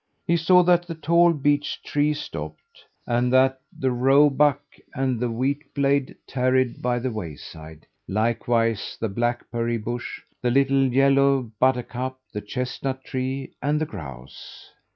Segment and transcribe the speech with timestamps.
[0.25, 4.59] He saw that the tall beech tree stopped, and that the roebuck
[4.95, 11.51] and the wheat blade tarried by the wayside, likewise the blackberry bush, the little yellow
[11.59, 14.71] buttercup, the chestnut tree, and the grouse.